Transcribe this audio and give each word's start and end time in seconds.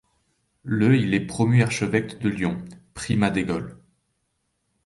Le 0.63 0.97
il 0.97 1.13
est 1.13 1.27
promu 1.27 1.61
archevêque 1.61 2.17
de 2.17 2.29
Lyon, 2.29 2.65
Primat 2.95 3.29
des 3.29 3.43
Gaules. 3.45 3.77